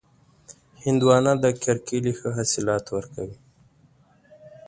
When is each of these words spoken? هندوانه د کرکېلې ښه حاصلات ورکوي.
هندوانه 0.83 1.33
د 1.43 1.45
کرکېلې 1.63 2.13
ښه 2.19 2.29
حاصلات 2.37 2.85
ورکوي. 2.95 3.37